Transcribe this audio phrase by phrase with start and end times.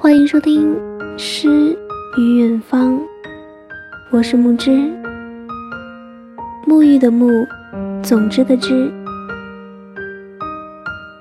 [0.00, 0.76] 欢迎收听
[1.18, 1.76] 《诗
[2.16, 2.94] 与远方》，
[4.12, 4.70] 我是木之，
[6.64, 7.44] 沐浴的沐，
[8.00, 8.88] 总之的之，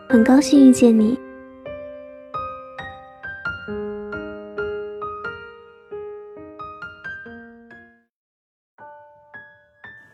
[0.07, 1.17] 很高兴遇见你。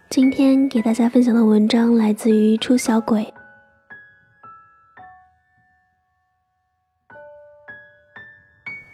[0.10, 3.28] 今天给大家分享的文章来自于出小鬼。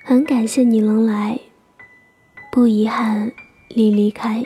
[0.09, 1.39] 很感谢你能来，
[2.51, 3.31] 不遗憾
[3.75, 4.43] 你离开。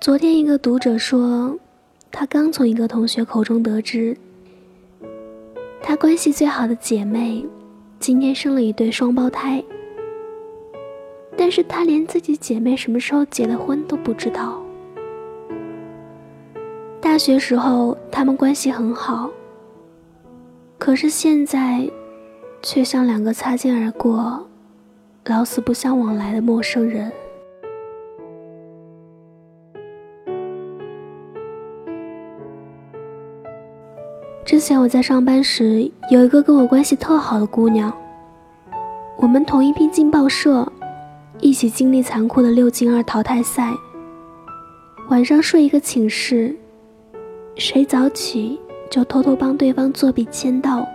[0.00, 1.56] 昨天一个读者说，
[2.10, 4.16] 他刚从一个同学口中得知，
[5.80, 7.46] 他关系最好的姐妹
[8.00, 9.62] 今天生了一对双胞胎。
[11.36, 14.60] 但是他连自己姐妹什么时候结的婚都不知道。
[17.00, 19.30] 大学时候他们关系很好，
[20.78, 21.88] 可是现在，
[22.62, 24.46] 却像两个擦肩而过、
[25.26, 27.10] 老死不相往来的陌生人。
[34.44, 37.92] 之前我在上班时，有一个跟我关系特好的姑娘，
[39.16, 40.70] 我们同一批进报社。
[41.40, 43.72] 一起经历残酷的六进二淘汰赛。
[45.08, 46.54] 晚上睡一个寝室，
[47.56, 48.60] 谁早起
[48.90, 50.86] 就偷偷帮对方作笔签到，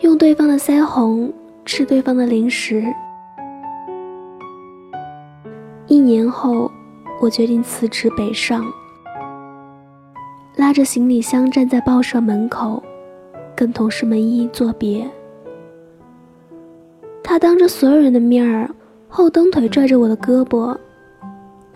[0.00, 1.32] 用对方的腮红
[1.64, 2.82] 吃对方的零食。
[5.86, 6.70] 一年后，
[7.20, 8.64] 我决定辞职北上，
[10.56, 12.82] 拉着行李箱站在报社门口，
[13.54, 15.06] 跟同事们一一作别。
[17.30, 18.68] 他当着所有人的面儿，
[19.06, 20.76] 后蹬腿拽着我的胳膊，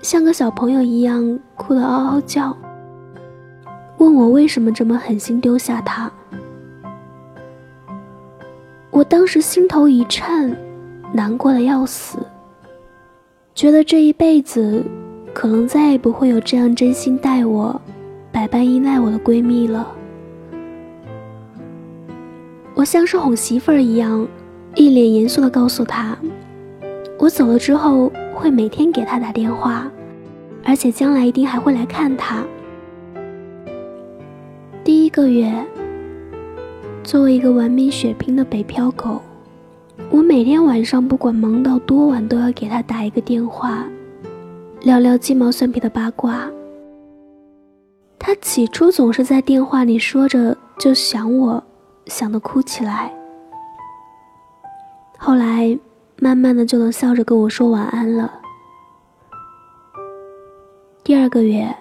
[0.03, 2.57] 像个小朋友一样哭得嗷嗷叫，
[3.99, 6.11] 问我为什么这么狠心丢下他。
[8.91, 10.53] 我当时心头一颤，
[11.13, 12.19] 难过的要死，
[13.55, 14.83] 觉得这一辈子
[15.33, 17.81] 可能再也不会有这样真心待我、
[18.33, 19.87] 百般依赖我的闺蜜了。
[22.75, 24.27] 我像是哄媳妇儿一样。
[24.77, 26.17] 一脸严肃地告诉他
[27.19, 29.91] ：“我走了之后会每天给他打电话，
[30.65, 32.45] 而且将来一定还会来看他。”
[34.83, 35.53] 第一个月，
[37.05, 39.23] 作为一个玩命血拼的北漂狗，
[40.11, 43.87] 我每天晚上不管忙到多晚都要给他打一个电话，
[44.83, 46.51] 聊聊鸡毛蒜皮的八卦。
[48.19, 51.63] 他起初总是在电话里说着就想我，
[52.07, 53.13] 想得哭起来。
[55.19, 55.79] 后来，
[56.21, 58.41] 慢慢的就能笑着跟我说晚安了。
[61.03, 61.75] 第二个月，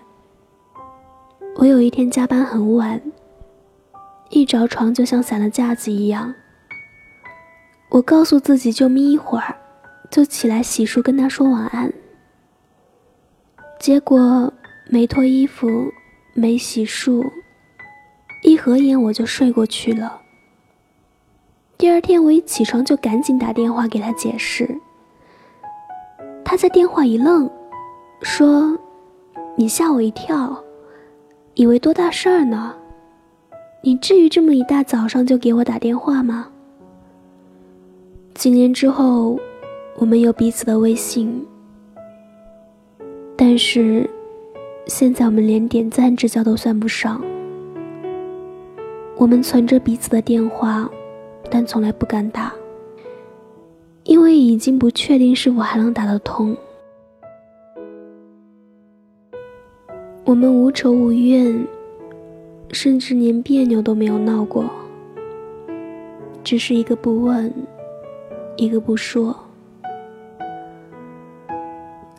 [1.56, 3.02] 我有一天加班很晚，
[4.30, 6.34] 一着床就像散了架子一样。
[7.90, 9.56] 我告诉自己就眯一会儿，
[10.10, 11.94] 就起来洗漱跟他说晚安。
[13.80, 14.52] 结果
[14.90, 15.92] 没脱衣服，
[16.34, 17.30] 没洗漱，
[18.42, 20.23] 一合眼我就睡过去了。
[21.84, 24.80] 第二天我一起床就赶紧打电话给他解释。
[26.42, 27.52] 他在电话一愣，
[28.22, 28.80] 说
[29.58, 30.64] ：“你吓我一跳，
[31.56, 32.74] 以为多大事儿呢？
[33.82, 36.48] 你至于这么一大早上就给我打电话吗？”
[38.34, 39.38] 几年之后，
[39.98, 41.46] 我们有彼此的微信，
[43.36, 44.10] 但是
[44.86, 47.22] 现在我们连点赞之交都算不上。
[49.18, 50.90] 我们存着彼此的电话。
[51.56, 52.52] 但从来不敢打，
[54.06, 56.58] 因为已经不确定是否还能打得通。
[60.26, 61.68] 我们无仇无怨，
[62.72, 64.66] 甚至连别扭都没有闹过，
[66.44, 67.54] 只是一个不问，
[68.58, 69.38] 一个不说。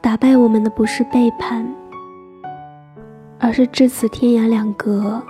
[0.01, 1.69] 打败我们的不是背叛，
[3.41, 5.21] 而是至此天涯两隔。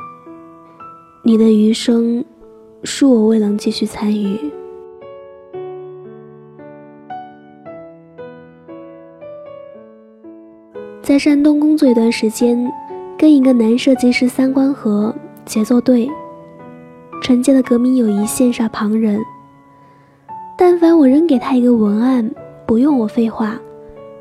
[1.23, 2.23] 你的余生。
[2.85, 4.39] 恕我未能继续参与。
[11.03, 12.71] 在山东工作一段时间，
[13.19, 15.15] 跟一个男设计师三观合，
[15.45, 16.11] 节奏对，
[17.23, 19.19] 纯洁的革命友谊羡煞旁人。
[20.57, 22.31] 但凡我扔给他一个文案，
[22.67, 23.59] 不用我废话，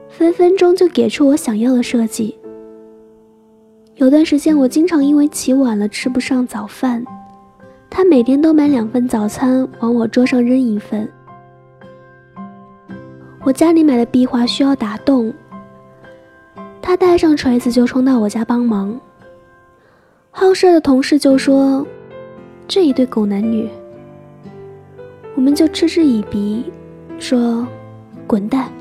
[0.09, 2.37] 分分钟就给出我想要的设计。
[3.95, 7.05] 有段时间，我经常因为起晚了吃不上早饭。
[7.95, 11.07] 他每天都买两份早餐往我桌上扔一份。
[13.43, 15.31] 我家里买的壁画需要打洞。
[16.81, 18.99] 他带上锤子就冲到我家帮忙。
[20.31, 21.85] 好事的同事就说
[22.67, 23.69] ：“这一对狗男女。”
[25.37, 26.65] 我们就嗤之以鼻，
[27.19, 27.67] 说
[28.25, 28.71] ：“滚蛋。”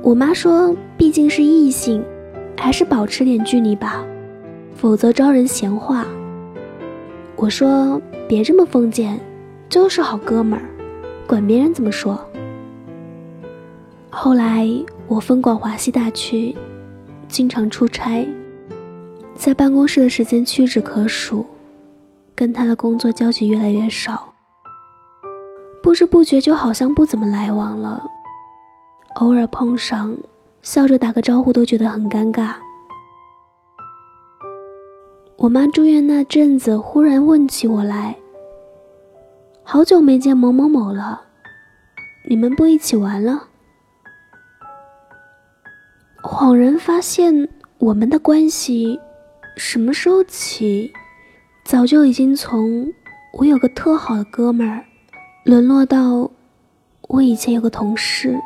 [0.00, 2.04] 我妈说：“毕竟是异性，
[2.56, 4.04] 还是保持点距离吧，
[4.82, 6.04] 否则招人闲话。”
[7.38, 9.16] 我说：“别这么封建，
[9.68, 10.66] 就是好哥们儿，
[11.24, 12.18] 管别人怎么说。”
[14.10, 14.68] 后来
[15.06, 16.56] 我分管华西大区，
[17.28, 18.26] 经常出差，
[19.36, 21.46] 在办公室的时间屈指可数，
[22.34, 24.34] 跟他的工作交集越来越少，
[25.80, 28.04] 不知不觉就好像不怎么来往了。
[29.20, 30.16] 偶尔碰上，
[30.60, 32.54] 笑着打个招呼都觉得很尴尬。
[35.42, 38.14] 我妈住院那阵子，忽然问起我来
[39.64, 41.20] ：“好久没见某某某了，
[42.30, 43.48] 你们不一起玩了？”
[46.22, 47.48] 恍然发现，
[47.78, 49.00] 我们的关系
[49.56, 50.92] 什么时候起，
[51.64, 52.88] 早就已经从
[53.32, 54.84] 我有个特好的哥们儿，
[55.44, 56.30] 沦落到
[57.08, 58.38] 我以前有个同事。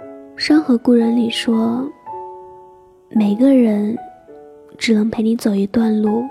[0.38, 1.90] 《山河故人》里说
[3.10, 3.96] ：“每个人
[4.76, 6.24] 只能陪你走一段路，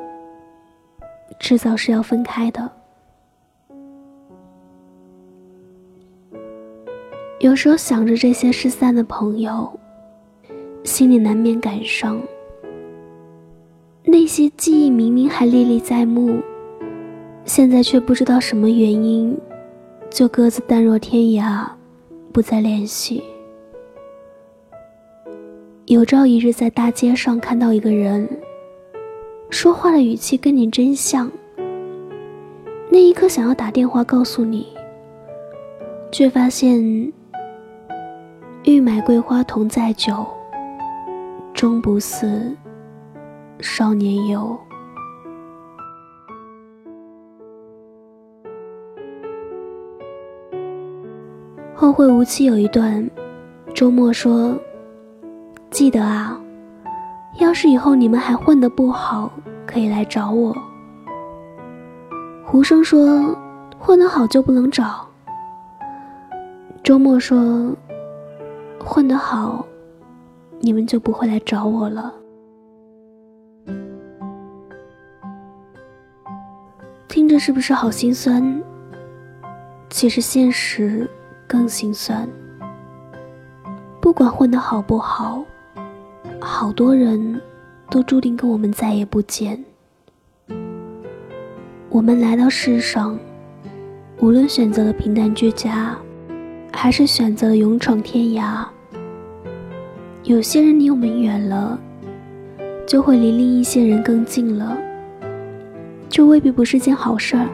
[1.39, 2.72] 迟早是要分开的。”
[7.39, 9.72] 有时候想着这些失散的朋友，
[10.83, 12.19] 心里难免感伤。
[14.04, 16.39] 那些记忆明明还历历在目，
[17.44, 19.38] 现在却不知道什么原因，
[20.10, 21.68] 就各自淡若天涯，
[22.31, 23.24] 不再联系。
[25.87, 28.27] 有朝一日在大街上看到一个人，
[29.51, 31.31] 说话的语气跟你真像。
[32.89, 34.65] 那一刻想要打电话告诉你，
[36.11, 36.81] 却发现
[38.63, 40.25] 欲买桂花同载酒，
[41.53, 42.51] 终不似
[43.59, 44.57] 少年游。
[51.75, 53.07] 后会无期有一段，
[53.75, 54.59] 周末说。
[55.75, 56.39] 记得啊，
[57.38, 59.30] 要是以后你们还混得不好，
[59.68, 60.56] 可以来找我。
[62.45, 63.38] 胡生说，
[63.77, 65.06] 混得好就不能找。
[66.81, 67.75] 周末说，
[68.80, 69.66] 混得好，
[70.62, 72.13] 你们就不会来找我了。
[77.10, 78.63] 听着是不是好心酸？
[79.89, 81.06] 其实现实
[81.45, 82.25] 更心酸。
[84.00, 85.44] 不管混得好不好。
[86.47, 87.42] 好多人
[87.89, 89.65] 都注定跟我们再也不见。
[91.89, 93.18] 我们来到世上，
[94.19, 95.97] 无论选择了平淡居家，
[96.71, 98.63] 还是选择了勇闯天涯，
[100.21, 101.80] 有些人离我们远了，
[102.86, 104.77] 就会离另一些人更近了。
[106.09, 107.50] 这未必不是件好事儿。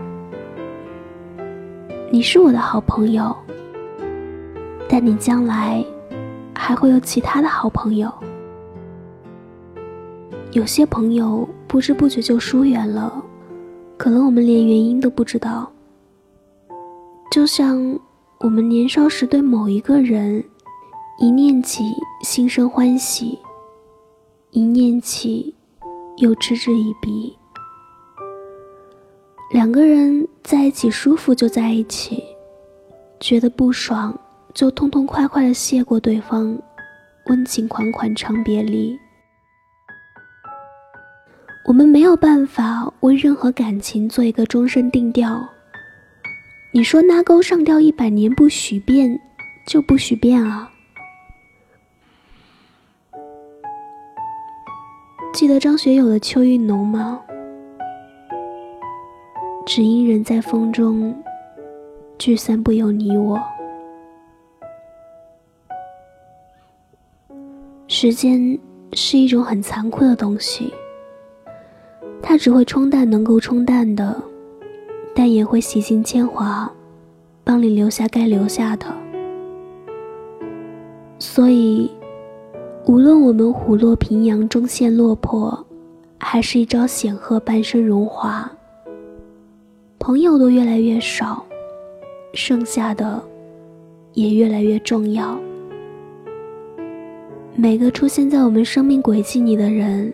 [2.11, 3.33] 你是我的好朋友，
[4.89, 5.81] 但你将来
[6.53, 8.13] 还会有其他的好朋友。
[10.51, 13.23] 有些朋友不知不觉就疏远了，
[13.97, 15.71] 可能我们连原因都不知道。
[17.31, 17.97] 就像
[18.41, 20.43] 我们年少时对某一个人，
[21.17, 21.85] 一念起
[22.23, 23.39] 心生欢喜，
[24.49, 25.55] 一念起
[26.17, 27.33] 又嗤之以鼻。
[29.53, 32.21] 两个人在一起舒服就在一起，
[33.21, 34.13] 觉得不爽
[34.53, 36.61] 就痛痛快快的谢过对方，
[37.27, 38.99] 温情款款长别离。
[41.63, 45.47] 我们没有办法为任何感情做一个终身定调。
[46.73, 49.19] 你说拉钩上吊一百年不许变，
[49.67, 50.69] 就不许变啊！
[55.33, 57.21] 记得张学友的《秋意浓》吗？
[59.65, 61.15] 只因人在风中，
[62.17, 63.39] 聚散不由你我。
[67.87, 68.57] 时间
[68.93, 70.73] 是一种很残酷的东西。
[72.21, 74.21] 它只会冲淡能够冲淡的，
[75.13, 76.71] 但也会洗尽铅华，
[77.43, 78.85] 帮你留下该留下的。
[81.19, 81.91] 所以，
[82.85, 85.65] 无论我们虎落平阳终陷落魄，
[86.19, 88.49] 还是一朝显赫半生荣华，
[89.99, 91.43] 朋友都越来越少，
[92.33, 93.21] 剩下的
[94.13, 95.37] 也越来越重要。
[97.55, 100.13] 每个出现在我们生命轨迹里的人。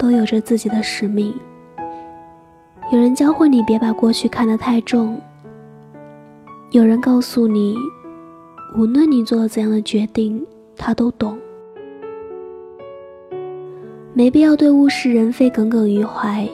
[0.00, 1.34] 都有着自己的使命，
[2.90, 5.20] 有人教会你别把过去看得太重。
[6.70, 7.76] 有人告诉你，
[8.78, 10.42] 无论你做了怎样的决定，
[10.74, 11.38] 他都懂。
[14.14, 16.48] 没必要对物是人非耿耿于怀，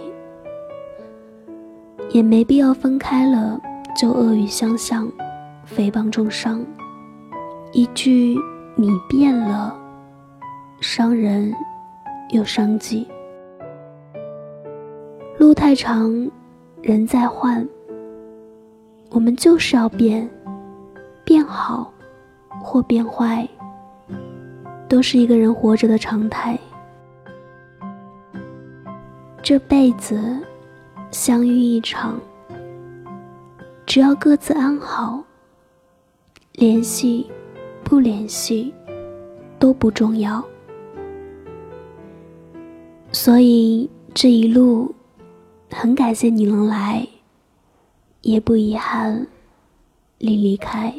[2.10, 3.60] 也没必要分开了
[3.96, 5.08] 就恶语相向、
[5.76, 6.64] 诽谤重伤。
[7.72, 8.36] 一句
[8.74, 9.72] “你变了”，
[10.82, 11.54] 伤人
[12.30, 13.06] 又伤己。
[15.38, 16.30] 路太长，
[16.80, 17.66] 人在换。
[19.10, 20.28] 我们就是要变，
[21.24, 21.92] 变好
[22.62, 23.46] 或变坏，
[24.88, 26.58] 都是一个人活着的常态。
[29.42, 30.40] 这辈子
[31.10, 32.18] 相遇一场，
[33.84, 35.22] 只要各自安好，
[36.54, 37.30] 联系
[37.84, 38.72] 不联系
[39.58, 40.42] 都不重要。
[43.12, 44.92] 所以这一路，
[45.78, 47.06] 很感谢你能来。
[48.22, 49.26] 也不遗憾
[50.18, 50.92] 你离开。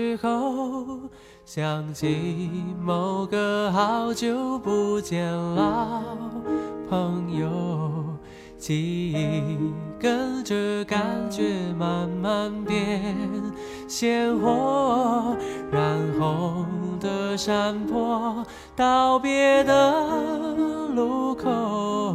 [0.00, 0.98] 时候。
[1.44, 2.48] 想起
[2.80, 5.26] 某个好久不见
[5.56, 6.00] 老
[6.88, 7.50] 朋友，
[8.56, 9.44] 记忆
[9.98, 13.16] 跟着感觉慢慢变
[13.88, 15.36] 鲜活，
[15.72, 16.66] 染红
[17.00, 18.44] 的山坡，
[18.76, 20.16] 道别的
[20.94, 22.14] 路口，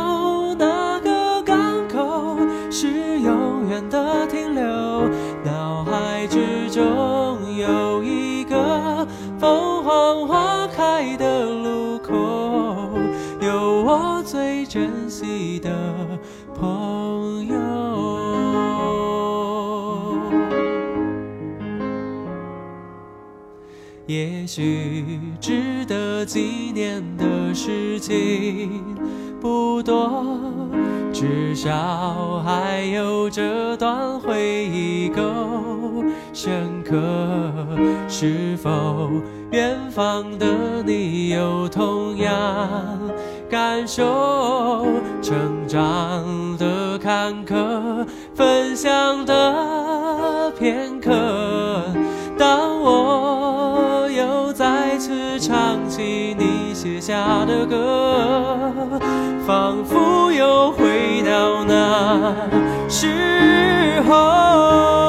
[3.91, 4.63] 的停留，
[5.43, 6.81] 脑海之中
[7.55, 9.05] 有一个
[9.37, 12.13] 凤凰花开的路口，
[13.41, 14.09] 有我。
[14.23, 15.69] 最珍惜的
[16.57, 17.57] 朋友，
[24.05, 28.85] 也许值得纪念的事情
[29.41, 30.39] 不多，
[31.21, 35.21] 至少还有这段回忆够
[36.33, 36.97] 深刻。
[38.07, 39.11] 是否
[39.51, 42.33] 远方的你有同样？
[43.51, 44.87] 感受
[45.21, 51.11] 成长的坎坷，分享的片刻。
[52.35, 53.20] 当我
[56.81, 58.57] 写下的歌，
[59.45, 62.33] 仿佛又回到那
[62.89, 65.00] 时候。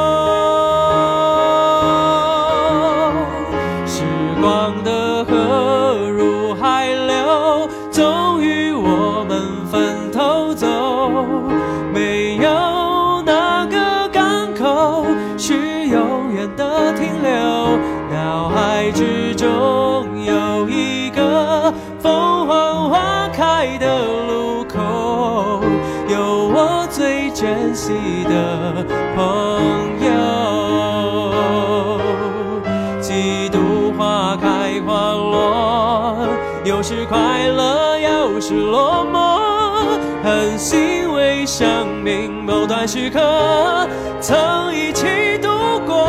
[37.12, 43.86] 快乐，有时落寞，很欣慰生命某段时刻
[44.18, 45.50] 曾一起度
[45.86, 46.08] 过。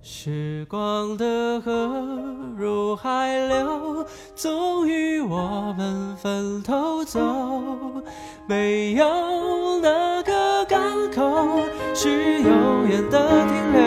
[0.00, 1.92] 时光的河。
[2.56, 7.20] 入海流，终于我们分头走。
[8.48, 10.80] 没有哪个港
[11.14, 11.60] 口
[11.98, 13.80] 是永远的停留。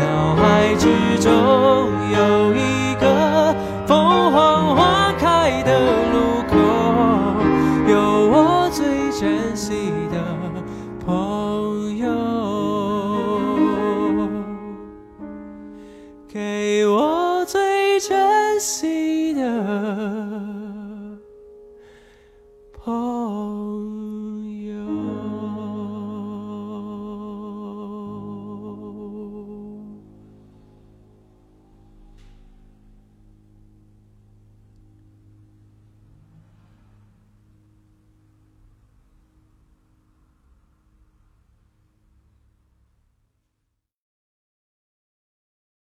[0.00, 0.88] 脑海之
[1.20, 1.30] 中
[2.10, 3.09] 有一个